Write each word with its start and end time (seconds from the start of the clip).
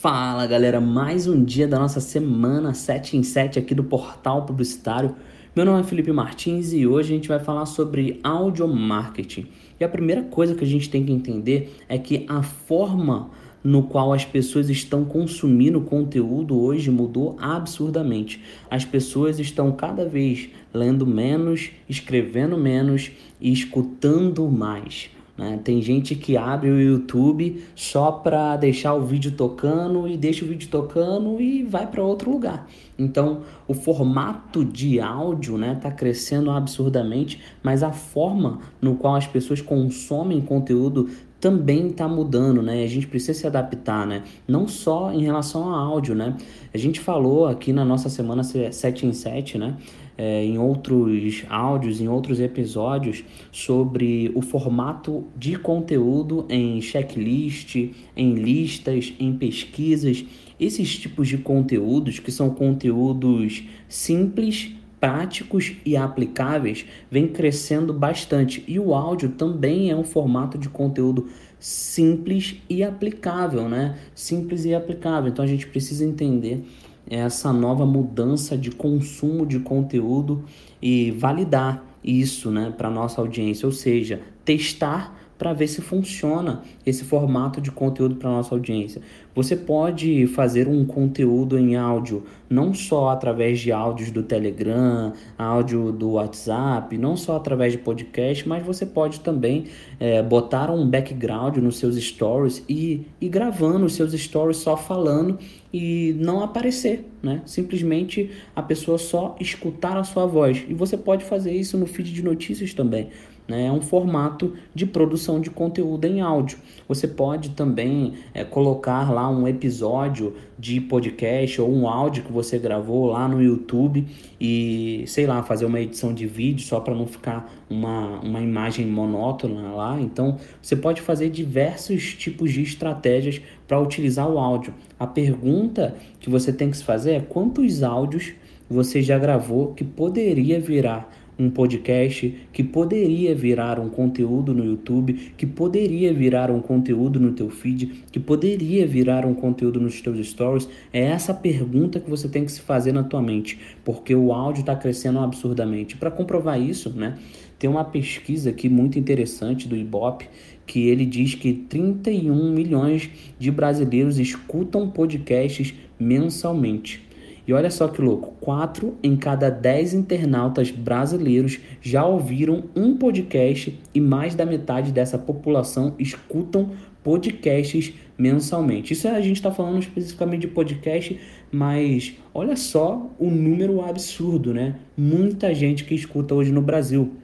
Fala 0.00 0.46
galera, 0.46 0.80
mais 0.80 1.26
um 1.26 1.44
dia 1.44 1.68
da 1.68 1.78
nossa 1.78 2.00
semana 2.00 2.72
7 2.72 3.18
em 3.18 3.22
7 3.22 3.58
aqui 3.58 3.74
do 3.74 3.84
Portal 3.84 4.46
Publicitário. 4.46 5.14
Meu 5.54 5.66
nome 5.66 5.80
é 5.80 5.84
Felipe 5.84 6.10
Martins 6.10 6.72
e 6.72 6.86
hoje 6.86 7.12
a 7.12 7.16
gente 7.16 7.28
vai 7.28 7.38
falar 7.38 7.66
sobre 7.66 8.18
audio 8.22 8.66
marketing. 8.66 9.48
E 9.78 9.84
a 9.84 9.88
primeira 9.90 10.22
coisa 10.22 10.54
que 10.54 10.64
a 10.64 10.66
gente 10.66 10.88
tem 10.88 11.04
que 11.04 11.12
entender 11.12 11.76
é 11.86 11.98
que 11.98 12.24
a 12.30 12.42
forma 12.42 13.30
no 13.62 13.82
qual 13.82 14.14
as 14.14 14.24
pessoas 14.24 14.70
estão 14.70 15.04
consumindo 15.04 15.82
conteúdo 15.82 16.58
hoje 16.58 16.90
mudou 16.90 17.36
absurdamente. 17.38 18.42
As 18.70 18.86
pessoas 18.86 19.38
estão 19.38 19.70
cada 19.70 20.08
vez 20.08 20.48
lendo 20.72 21.06
menos, 21.06 21.72
escrevendo 21.86 22.56
menos 22.56 23.10
e 23.38 23.52
escutando 23.52 24.48
mais. 24.48 25.10
Né? 25.40 25.58
Tem 25.64 25.80
gente 25.80 26.14
que 26.14 26.36
abre 26.36 26.68
o 26.68 26.78
YouTube 26.78 27.64
só 27.74 28.12
para 28.12 28.58
deixar 28.58 28.92
o 28.92 29.06
vídeo 29.06 29.32
tocando 29.32 30.06
e 30.06 30.14
deixa 30.14 30.44
o 30.44 30.48
vídeo 30.48 30.68
tocando 30.68 31.40
e 31.40 31.62
vai 31.62 31.86
para 31.86 32.02
outro 32.02 32.30
lugar. 32.30 32.68
Então, 32.98 33.40
o 33.66 33.72
formato 33.72 34.62
de 34.62 35.00
áudio 35.00 35.54
está 35.54 35.66
né, 35.66 35.74
tá 35.80 35.90
crescendo 35.90 36.50
absurdamente, 36.50 37.40
mas 37.62 37.82
a 37.82 37.90
forma 37.90 38.60
no 38.82 38.96
qual 38.96 39.14
as 39.14 39.26
pessoas 39.26 39.62
consomem 39.62 40.42
conteúdo 40.42 41.08
também 41.40 41.86
está 41.86 42.06
mudando, 42.06 42.60
né? 42.60 42.84
A 42.84 42.86
gente 42.86 43.06
precisa 43.06 43.32
se 43.32 43.46
adaptar, 43.46 44.06
né? 44.06 44.24
Não 44.46 44.68
só 44.68 45.10
em 45.10 45.22
relação 45.22 45.72
ao 45.72 45.92
áudio, 45.92 46.14
né? 46.14 46.36
A 46.72 46.76
gente 46.76 47.00
falou 47.00 47.46
aqui 47.46 47.72
na 47.72 47.82
nossa 47.82 48.10
semana 48.10 48.42
7 48.44 49.06
em 49.06 49.12
7, 49.14 49.56
né? 49.56 49.74
É, 50.22 50.44
em 50.44 50.58
outros 50.58 51.46
áudios, 51.48 51.98
em 51.98 52.06
outros 52.06 52.40
episódios, 52.40 53.24
sobre 53.50 54.30
o 54.34 54.42
formato 54.42 55.24
de 55.34 55.56
conteúdo 55.56 56.44
em 56.50 56.78
checklist, 56.82 57.76
em 58.14 58.34
listas, 58.34 59.14
em 59.18 59.32
pesquisas. 59.32 60.22
Esses 60.60 60.98
tipos 60.98 61.26
de 61.26 61.38
conteúdos, 61.38 62.18
que 62.18 62.30
são 62.30 62.50
conteúdos 62.50 63.64
simples, 63.88 64.74
práticos 65.00 65.72
e 65.86 65.96
aplicáveis 65.96 66.84
vem 67.10 67.26
crescendo 67.26 67.94
bastante. 67.94 68.62
E 68.68 68.78
o 68.78 68.94
áudio 68.94 69.30
também 69.30 69.90
é 69.90 69.96
um 69.96 70.04
formato 70.04 70.58
de 70.58 70.68
conteúdo 70.68 71.28
simples 71.58 72.56
e 72.68 72.84
aplicável, 72.84 73.70
né? 73.70 73.98
Simples 74.14 74.66
e 74.66 74.74
aplicável. 74.74 75.30
Então 75.30 75.42
a 75.42 75.48
gente 75.48 75.66
precisa 75.66 76.04
entender 76.04 76.62
essa 77.08 77.52
nova 77.52 77.84
mudança 77.86 78.56
de 78.56 78.70
consumo 78.70 79.46
de 79.46 79.60
conteúdo 79.60 80.44
e 80.80 81.10
validar 81.12 81.84
isso, 82.02 82.50
né, 82.50 82.72
para 82.76 82.90
nossa 82.90 83.20
audiência, 83.20 83.66
ou 83.66 83.72
seja, 83.72 84.20
testar 84.44 85.19
para 85.40 85.54
ver 85.54 85.68
se 85.68 85.80
funciona 85.80 86.60
esse 86.84 87.02
formato 87.02 87.62
de 87.62 87.70
conteúdo 87.70 88.16
para 88.16 88.28
nossa 88.28 88.54
audiência. 88.54 89.00
Você 89.34 89.56
pode 89.56 90.26
fazer 90.26 90.68
um 90.68 90.84
conteúdo 90.84 91.58
em 91.58 91.76
áudio 91.76 92.24
não 92.50 92.74
só 92.74 93.08
através 93.08 93.58
de 93.58 93.72
áudios 93.72 94.10
do 94.10 94.22
Telegram, 94.22 95.14
áudio 95.38 95.92
do 95.92 96.10
WhatsApp, 96.10 96.98
não 96.98 97.16
só 97.16 97.36
através 97.36 97.72
de 97.72 97.78
podcast, 97.78 98.46
mas 98.46 98.66
você 98.66 98.84
pode 98.84 99.20
também 99.20 99.64
é, 99.98 100.22
botar 100.22 100.70
um 100.70 100.86
background 100.86 101.56
nos 101.56 101.78
seus 101.78 101.96
stories 101.96 102.62
e 102.68 103.06
ir 103.18 103.28
gravando 103.30 103.86
os 103.86 103.94
seus 103.94 104.12
stories 104.12 104.58
só 104.58 104.76
falando 104.76 105.38
e 105.72 106.14
não 106.18 106.42
aparecer, 106.42 107.08
né? 107.22 107.40
Simplesmente 107.46 108.30
a 108.54 108.60
pessoa 108.60 108.98
só 108.98 109.36
escutar 109.40 109.96
a 109.96 110.04
sua 110.04 110.26
voz. 110.26 110.66
E 110.68 110.74
você 110.74 110.98
pode 110.98 111.24
fazer 111.24 111.52
isso 111.52 111.78
no 111.78 111.86
feed 111.86 112.12
de 112.12 112.22
notícias 112.22 112.74
também. 112.74 113.08
Né? 113.50 113.66
É 113.66 113.72
um 113.72 113.82
formato 113.82 114.54
de 114.72 114.86
produção 114.86 115.40
de 115.40 115.50
conteúdo 115.50 116.04
em 116.04 116.20
áudio. 116.20 116.56
Você 116.86 117.08
pode 117.08 117.50
também 117.50 118.14
é, 118.32 118.44
colocar 118.44 119.12
lá 119.12 119.28
um 119.28 119.48
episódio 119.48 120.36
de 120.56 120.80
podcast 120.80 121.60
ou 121.60 121.68
um 121.68 121.88
áudio 121.88 122.22
que 122.22 122.30
você 122.30 122.60
gravou 122.60 123.06
lá 123.06 123.26
no 123.26 123.42
YouTube 123.42 124.06
e, 124.40 125.02
sei 125.08 125.26
lá, 125.26 125.42
fazer 125.42 125.64
uma 125.64 125.80
edição 125.80 126.14
de 126.14 126.28
vídeo 126.28 126.64
só 126.64 126.78
para 126.78 126.94
não 126.94 127.08
ficar 127.08 127.52
uma, 127.68 128.20
uma 128.20 128.40
imagem 128.40 128.86
monótona 128.86 129.72
lá. 129.72 130.00
Então, 130.00 130.36
você 130.62 130.76
pode 130.76 131.00
fazer 131.00 131.28
diversos 131.28 132.14
tipos 132.14 132.52
de 132.52 132.62
estratégias 132.62 133.40
para 133.66 133.80
utilizar 133.80 134.30
o 134.30 134.38
áudio. 134.38 134.72
A 134.96 135.08
pergunta 135.08 135.96
que 136.20 136.30
você 136.30 136.52
tem 136.52 136.70
que 136.70 136.76
se 136.76 136.84
fazer 136.84 137.14
é 137.14 137.20
quantos 137.20 137.82
áudios 137.82 138.32
você 138.70 139.02
já 139.02 139.18
gravou 139.18 139.74
que 139.74 139.82
poderia 139.82 140.60
virar 140.60 141.10
um 141.40 141.50
podcast, 141.50 142.36
que 142.52 142.62
poderia 142.62 143.34
virar 143.34 143.80
um 143.80 143.88
conteúdo 143.88 144.52
no 144.52 144.64
YouTube, 144.64 145.32
que 145.36 145.46
poderia 145.46 146.12
virar 146.12 146.50
um 146.50 146.60
conteúdo 146.60 147.18
no 147.18 147.32
teu 147.32 147.48
feed, 147.48 148.04
que 148.12 148.20
poderia 148.20 148.86
virar 148.86 149.24
um 149.24 149.32
conteúdo 149.32 149.80
nos 149.80 150.00
teus 150.00 150.26
stories? 150.28 150.68
É 150.92 151.00
essa 151.00 151.32
pergunta 151.32 151.98
que 151.98 152.10
você 152.10 152.28
tem 152.28 152.44
que 152.44 152.52
se 152.52 152.60
fazer 152.60 152.92
na 152.92 153.02
tua 153.02 153.22
mente, 153.22 153.58
porque 153.82 154.14
o 154.14 154.32
áudio 154.32 154.60
está 154.60 154.76
crescendo 154.76 155.18
absurdamente. 155.18 155.96
Para 155.96 156.10
comprovar 156.10 156.60
isso, 156.60 156.90
né, 156.90 157.16
tem 157.58 157.70
uma 157.70 157.84
pesquisa 157.84 158.50
aqui 158.50 158.68
muito 158.68 158.98
interessante 158.98 159.66
do 159.66 159.76
Ibope 159.76 160.28
que 160.66 160.88
ele 160.88 161.04
diz 161.04 161.34
que 161.34 161.52
31 161.52 162.52
milhões 162.52 163.10
de 163.38 163.50
brasileiros 163.50 164.20
escutam 164.20 164.88
podcasts 164.88 165.74
mensalmente. 165.98 167.09
E 167.50 167.52
olha 167.52 167.68
só 167.68 167.88
que 167.88 168.00
louco, 168.00 168.32
4 168.40 168.94
em 169.02 169.16
cada 169.16 169.50
10 169.50 169.94
internautas 169.94 170.70
brasileiros 170.70 171.58
já 171.82 172.06
ouviram 172.06 172.62
um 172.76 172.96
podcast 172.96 173.76
e 173.92 174.00
mais 174.00 174.36
da 174.36 174.46
metade 174.46 174.92
dessa 174.92 175.18
população 175.18 175.96
escutam 175.98 176.70
podcasts 177.02 177.92
mensalmente. 178.16 178.92
Isso 178.92 179.08
a 179.08 179.20
gente 179.20 179.34
está 179.34 179.50
falando 179.50 179.80
especificamente 179.80 180.42
de 180.42 180.46
podcast, 180.46 181.18
mas 181.50 182.14
olha 182.32 182.54
só 182.54 183.10
o 183.18 183.28
número 183.28 183.84
absurdo, 183.84 184.54
né? 184.54 184.76
Muita 184.96 185.52
gente 185.52 185.82
que 185.82 185.92
escuta 185.92 186.36
hoje 186.36 186.52
no 186.52 186.62
Brasil. 186.62 187.16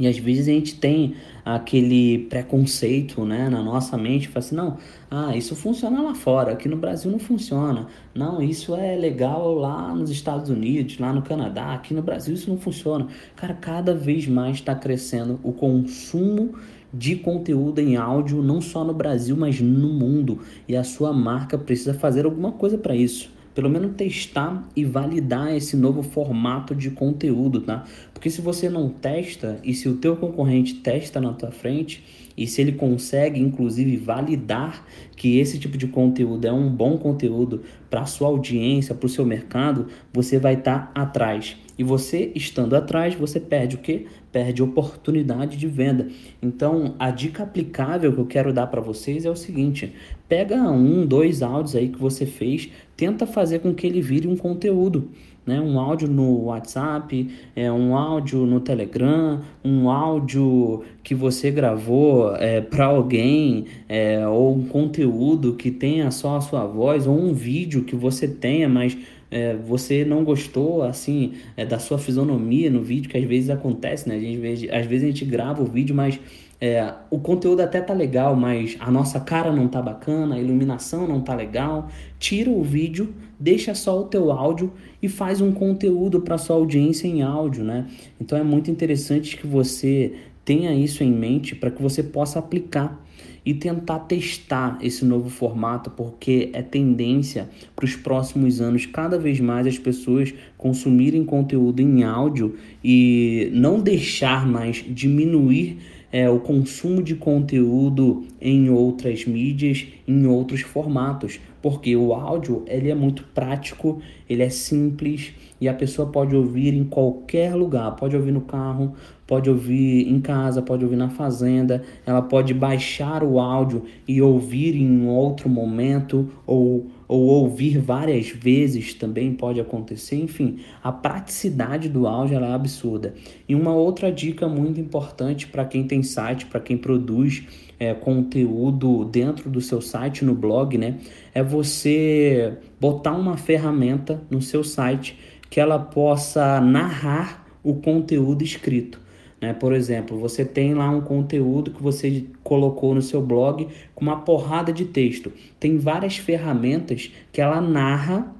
E 0.00 0.08
às 0.08 0.16
vezes 0.16 0.48
a 0.48 0.52
gente 0.52 0.76
tem 0.76 1.14
aquele 1.44 2.20
preconceito 2.20 3.22
né, 3.22 3.50
na 3.50 3.62
nossa 3.62 3.98
mente, 3.98 4.28
fala 4.28 4.38
assim, 4.38 4.54
não, 4.56 4.78
ah, 5.10 5.36
isso 5.36 5.54
funciona 5.54 6.00
lá 6.00 6.14
fora, 6.14 6.52
aqui 6.52 6.70
no 6.70 6.76
Brasil 6.78 7.10
não 7.10 7.18
funciona. 7.18 7.86
Não, 8.14 8.42
isso 8.42 8.74
é 8.74 8.96
legal 8.96 9.52
lá 9.52 9.94
nos 9.94 10.08
Estados 10.10 10.48
Unidos, 10.48 10.98
lá 10.98 11.12
no 11.12 11.20
Canadá, 11.20 11.74
aqui 11.74 11.92
no 11.92 12.00
Brasil 12.00 12.32
isso 12.32 12.48
não 12.48 12.56
funciona. 12.56 13.08
Cara, 13.36 13.52
cada 13.52 13.94
vez 13.94 14.26
mais 14.26 14.56
está 14.56 14.74
crescendo 14.74 15.38
o 15.42 15.52
consumo 15.52 16.54
de 16.94 17.16
conteúdo 17.16 17.78
em 17.78 17.96
áudio, 17.96 18.42
não 18.42 18.62
só 18.62 18.82
no 18.82 18.94
Brasil, 18.94 19.36
mas 19.36 19.60
no 19.60 19.88
mundo. 19.88 20.38
E 20.66 20.74
a 20.74 20.82
sua 20.82 21.12
marca 21.12 21.58
precisa 21.58 21.92
fazer 21.92 22.24
alguma 22.24 22.52
coisa 22.52 22.78
para 22.78 22.96
isso 22.96 23.30
pelo 23.60 23.68
menos 23.68 23.94
testar 23.94 24.66
e 24.74 24.86
validar 24.86 25.54
esse 25.54 25.76
novo 25.76 26.02
formato 26.02 26.74
de 26.74 26.90
conteúdo, 26.90 27.60
tá? 27.60 27.84
Porque 28.14 28.30
se 28.30 28.40
você 28.40 28.70
não 28.70 28.88
testa 28.88 29.60
e 29.62 29.74
se 29.74 29.86
o 29.86 29.96
teu 29.96 30.16
concorrente 30.16 30.76
testa 30.76 31.20
na 31.20 31.34
tua 31.34 31.50
frente 31.50 32.29
e 32.36 32.46
se 32.46 32.60
ele 32.60 32.72
consegue 32.72 33.40
inclusive 33.40 33.96
validar 33.96 34.84
que 35.16 35.38
esse 35.38 35.58
tipo 35.58 35.76
de 35.76 35.86
conteúdo 35.86 36.46
é 36.46 36.52
um 36.52 36.70
bom 36.70 36.96
conteúdo 36.96 37.62
para 37.88 38.06
sua 38.06 38.28
audiência, 38.28 38.94
para 38.94 39.06
o 39.06 39.10
seu 39.10 39.24
mercado, 39.24 39.88
você 40.12 40.38
vai 40.38 40.54
estar 40.54 40.92
tá 40.92 41.00
atrás. 41.00 41.56
E 41.80 41.82
você 41.82 42.30
estando 42.34 42.76
atrás, 42.76 43.14
você 43.14 43.40
perde 43.40 43.76
o 43.76 43.78
que? 43.78 44.06
Perde 44.30 44.62
oportunidade 44.62 45.56
de 45.56 45.66
venda. 45.66 46.08
Então, 46.42 46.94
a 46.98 47.10
dica 47.10 47.42
aplicável 47.42 48.12
que 48.12 48.18
eu 48.20 48.26
quero 48.26 48.52
dar 48.52 48.66
para 48.66 48.82
vocês 48.82 49.24
é 49.24 49.30
o 49.30 49.34
seguinte: 49.34 49.94
pega 50.28 50.56
um, 50.70 51.06
dois 51.06 51.42
áudios 51.42 51.74
aí 51.74 51.88
que 51.88 51.98
você 51.98 52.26
fez, 52.26 52.70
tenta 52.96 53.26
fazer 53.26 53.60
com 53.60 53.72
que 53.72 53.86
ele 53.86 54.02
vire 54.02 54.28
um 54.28 54.36
conteúdo. 54.36 55.08
Né? 55.50 55.60
Um 55.60 55.80
áudio 55.80 56.06
no 56.06 56.44
WhatsApp, 56.44 57.28
é, 57.56 57.70
um 57.72 57.96
áudio 57.96 58.46
no 58.46 58.60
Telegram, 58.60 59.40
um 59.64 59.90
áudio 59.90 60.84
que 61.02 61.12
você 61.12 61.50
gravou 61.50 62.36
é, 62.36 62.60
para 62.60 62.86
alguém, 62.86 63.64
é, 63.88 64.26
ou 64.28 64.54
um 64.54 64.64
conteúdo 64.66 65.54
que 65.54 65.72
tenha 65.72 66.10
só 66.12 66.36
a 66.36 66.40
sua 66.40 66.64
voz, 66.64 67.06
ou 67.06 67.18
um 67.18 67.34
vídeo 67.34 67.82
que 67.82 67.96
você 67.96 68.28
tenha, 68.28 68.68
mas 68.68 68.96
é, 69.28 69.54
você 69.56 70.04
não 70.04 70.22
gostou 70.22 70.82
assim 70.82 71.32
é, 71.56 71.66
da 71.66 71.78
sua 71.78 71.98
fisionomia 71.98 72.70
no 72.70 72.82
vídeo, 72.82 73.10
que 73.10 73.18
às 73.18 73.24
vezes 73.24 73.50
acontece, 73.50 74.08
né? 74.08 74.16
A 74.16 74.20
gente, 74.20 74.70
às 74.70 74.86
vezes 74.86 75.04
a 75.04 75.06
gente 75.06 75.24
grava 75.24 75.62
o 75.62 75.66
vídeo, 75.66 75.94
mas 75.94 76.18
é, 76.60 76.92
o 77.08 77.18
conteúdo 77.18 77.60
até 77.60 77.80
tá 77.80 77.94
legal, 77.94 78.36
mas 78.36 78.76
a 78.80 78.90
nossa 78.90 79.18
cara 79.18 79.50
não 79.50 79.66
tá 79.66 79.80
bacana, 79.80 80.34
a 80.34 80.38
iluminação 80.38 81.08
não 81.08 81.22
tá 81.22 81.34
legal. 81.34 81.88
Tira 82.18 82.50
o 82.50 82.62
vídeo, 82.62 83.14
deixa 83.38 83.74
só 83.74 83.98
o 83.98 84.04
teu 84.04 84.30
áudio 84.30 84.70
e 85.02 85.08
faz 85.08 85.40
um 85.40 85.52
conteúdo 85.52 86.20
para 86.20 86.36
sua 86.36 86.56
audiência 86.56 87.08
em 87.08 87.22
áudio, 87.22 87.64
né? 87.64 87.86
Então 88.20 88.36
é 88.36 88.42
muito 88.42 88.70
interessante 88.70 89.38
que 89.38 89.46
você 89.46 90.12
tenha 90.44 90.74
isso 90.74 91.02
em 91.02 91.10
mente 91.10 91.54
para 91.54 91.70
que 91.70 91.80
você 91.80 92.02
possa 92.02 92.38
aplicar 92.38 93.02
e 93.44 93.54
tentar 93.54 94.00
testar 94.00 94.78
esse 94.82 95.02
novo 95.02 95.30
formato, 95.30 95.90
porque 95.90 96.50
é 96.52 96.60
tendência 96.60 97.48
para 97.74 97.86
os 97.86 97.96
próximos 97.96 98.60
anos 98.60 98.84
cada 98.84 99.18
vez 99.18 99.40
mais 99.40 99.66
as 99.66 99.78
pessoas 99.78 100.34
consumirem 100.58 101.24
conteúdo 101.24 101.80
em 101.80 102.02
áudio 102.02 102.56
e 102.84 103.50
não 103.54 103.80
deixar 103.80 104.46
mais 104.46 104.84
diminuir 104.86 105.78
é, 106.12 106.28
o 106.28 106.40
consumo 106.40 107.02
de 107.02 107.14
conteúdo 107.14 108.24
em 108.40 108.68
outras 108.68 109.24
mídias, 109.24 109.86
em 110.06 110.26
outros 110.26 110.62
formatos, 110.62 111.38
porque 111.62 111.94
o 111.96 112.14
áudio 112.14 112.64
ele 112.66 112.90
é 112.90 112.94
muito 112.94 113.24
prático, 113.34 114.00
ele 114.28 114.42
é 114.42 114.48
simples 114.48 115.34
e 115.60 115.68
a 115.68 115.74
pessoa 115.74 116.08
pode 116.08 116.34
ouvir 116.34 116.72
em 116.74 116.84
qualquer 116.84 117.54
lugar, 117.54 117.94
pode 117.96 118.16
ouvir 118.16 118.32
no 118.32 118.40
carro, 118.40 118.94
pode 119.26 119.50
ouvir 119.50 120.08
em 120.08 120.20
casa, 120.20 120.62
pode 120.62 120.84
ouvir 120.84 120.96
na 120.96 121.10
fazenda, 121.10 121.82
ela 122.06 122.22
pode 122.22 122.54
baixar 122.54 123.22
o 123.22 123.38
áudio 123.38 123.84
e 124.08 124.20
ouvir 124.22 124.74
em 124.74 125.06
outro 125.06 125.48
momento 125.48 126.28
ou, 126.46 126.88
ou 127.06 127.26
ouvir 127.26 127.78
várias 127.78 128.30
vezes 128.30 128.94
também 128.94 129.34
pode 129.34 129.60
acontecer. 129.60 130.16
Enfim, 130.16 130.58
a 130.82 130.90
praticidade 130.90 131.88
do 131.88 132.06
áudio 132.06 132.38
é 132.38 132.52
absurda. 132.52 133.14
E 133.46 133.54
uma 133.54 133.72
outra 133.72 134.10
dica 134.10 134.48
muito 134.48 134.80
importante 134.80 135.46
para 135.46 135.64
quem 135.64 135.86
tem 135.86 136.02
site, 136.02 136.46
para 136.46 136.58
quem 136.58 136.78
produz 136.78 137.44
é, 137.80 137.94
conteúdo 137.94 139.06
dentro 139.06 139.48
do 139.48 139.60
seu 139.60 139.80
site, 139.80 140.22
no 140.22 140.34
blog, 140.34 140.76
né? 140.76 140.98
É 141.34 141.42
você 141.42 142.54
botar 142.80 143.12
uma 143.12 143.36
ferramenta 143.36 144.22
no 144.30 144.42
seu 144.42 144.64
site 144.64 145.18
que 145.48 145.60
ela 145.60 145.78
possa 145.78 146.60
narrar 146.60 147.46
o 147.62 147.74
conteúdo 147.74 148.42
escrito. 148.42 149.00
Né? 149.40 149.52
Por 149.52 149.72
exemplo, 149.72 150.18
você 150.18 150.44
tem 150.44 150.74
lá 150.74 150.90
um 150.90 151.00
conteúdo 151.00 151.70
que 151.70 151.82
você 151.82 152.26
colocou 152.42 152.94
no 152.94 153.02
seu 153.02 153.22
blog 153.22 153.66
com 153.94 154.04
uma 154.04 154.20
porrada 154.20 154.72
de 154.72 154.84
texto. 154.84 155.32
Tem 155.58 155.78
várias 155.78 156.16
ferramentas 156.16 157.10
que 157.32 157.40
ela 157.40 157.60
narra 157.60 158.34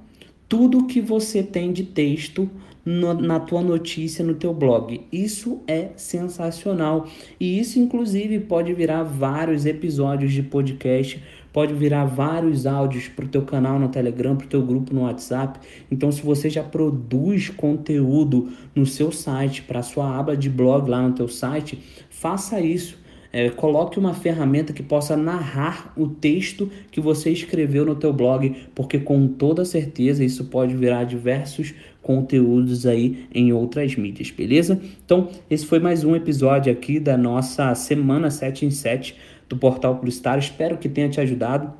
tudo 0.47 0.85
que 0.85 1.01
você 1.01 1.41
tem 1.41 1.71
de 1.71 1.83
texto 1.83 2.49
no, 2.85 3.13
na 3.13 3.39
tua 3.39 3.61
notícia 3.61 4.23
no 4.23 4.33
teu 4.33 4.53
blog. 4.53 5.01
Isso 5.11 5.61
é 5.67 5.89
sensacional 5.95 7.07
e 7.39 7.59
isso 7.59 7.79
inclusive 7.79 8.39
pode 8.41 8.73
virar 8.73 9.03
vários 9.03 9.65
episódios 9.65 10.33
de 10.33 10.43
podcast 10.43 11.21
pode 11.53 11.73
virar 11.73 12.05
vários 12.05 12.65
áudios 12.65 13.07
para 13.07 13.25
o 13.25 13.27
teu 13.27 13.41
canal 13.43 13.79
no 13.79 13.89
Telegram, 13.89 14.35
para 14.35 14.45
o 14.45 14.49
teu 14.49 14.61
grupo 14.61 14.93
no 14.93 15.01
WhatsApp. 15.01 15.59
Então, 15.91 16.11
se 16.11 16.21
você 16.21 16.49
já 16.49 16.63
produz 16.63 17.49
conteúdo 17.49 18.49
no 18.75 18.85
seu 18.85 19.11
site, 19.11 19.61
para 19.61 19.79
a 19.79 19.83
sua 19.83 20.17
aba 20.17 20.35
de 20.35 20.49
blog 20.49 20.89
lá 20.89 21.01
no 21.01 21.13
teu 21.13 21.27
site, 21.27 21.79
faça 22.09 22.59
isso. 22.59 23.01
É, 23.33 23.49
coloque 23.49 23.97
uma 23.97 24.13
ferramenta 24.13 24.73
que 24.73 24.83
possa 24.83 25.15
narrar 25.15 25.93
o 25.95 26.05
texto 26.05 26.69
que 26.91 26.99
você 26.99 27.29
escreveu 27.29 27.85
no 27.85 27.95
teu 27.95 28.11
blog, 28.11 28.53
porque 28.75 28.99
com 28.99 29.25
toda 29.25 29.63
certeza 29.63 30.23
isso 30.23 30.45
pode 30.45 30.75
virar 30.75 31.05
diversos 31.05 31.73
conteúdos 32.01 32.85
aí 32.85 33.27
em 33.33 33.53
outras 33.53 33.95
mídias, 33.95 34.31
beleza? 34.31 34.81
Então, 35.05 35.29
esse 35.49 35.65
foi 35.65 35.79
mais 35.79 36.03
um 36.03 36.13
episódio 36.13 36.73
aqui 36.73 36.99
da 36.99 37.17
nossa 37.17 37.73
semana 37.73 38.29
7 38.29 38.65
em 38.65 38.71
7 38.71 39.15
do 39.51 39.57
Portal 39.57 39.95
Publicitário. 39.95 40.39
Espero 40.39 40.77
que 40.77 40.89
tenha 40.89 41.09
te 41.09 41.19
ajudado. 41.19 41.73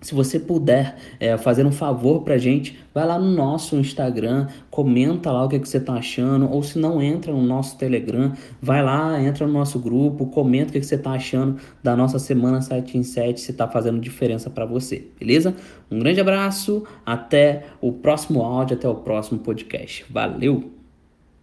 Se 0.00 0.14
você 0.14 0.38
puder 0.38 0.96
é, 1.18 1.38
fazer 1.38 1.64
um 1.64 1.72
favor 1.72 2.20
pra 2.20 2.36
gente, 2.36 2.78
vai 2.92 3.06
lá 3.06 3.18
no 3.18 3.30
nosso 3.30 3.74
Instagram, 3.76 4.48
comenta 4.70 5.32
lá 5.32 5.44
o 5.44 5.48
que, 5.48 5.56
é 5.56 5.58
que 5.58 5.66
você 5.66 5.80
tá 5.80 5.94
achando, 5.94 6.46
ou 6.50 6.62
se 6.62 6.78
não 6.78 7.00
entra 7.00 7.32
no 7.32 7.40
nosso 7.40 7.78
Telegram, 7.78 8.30
vai 8.60 8.82
lá, 8.82 9.18
entra 9.22 9.46
no 9.46 9.52
nosso 9.54 9.78
grupo, 9.78 10.26
comenta 10.26 10.68
o 10.68 10.72
que, 10.72 10.78
é 10.78 10.80
que 10.82 10.86
você 10.86 10.98
tá 10.98 11.12
achando 11.12 11.58
da 11.82 11.96
nossa 11.96 12.18
semana 12.18 12.60
7 12.60 12.98
em 12.98 13.02
7, 13.02 13.40
se 13.40 13.54
tá 13.54 13.66
fazendo 13.66 13.98
diferença 13.98 14.50
para 14.50 14.66
você, 14.66 15.08
beleza? 15.18 15.56
Um 15.90 15.98
grande 15.98 16.20
abraço, 16.20 16.84
até 17.06 17.64
o 17.80 17.90
próximo 17.90 18.42
áudio, 18.42 18.76
até 18.76 18.86
o 18.86 18.96
próximo 18.96 19.38
podcast. 19.40 20.04
Valeu! 20.10 20.83